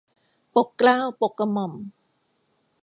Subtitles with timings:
[0.55, 1.73] ปกเกล้าปกกระหม่อม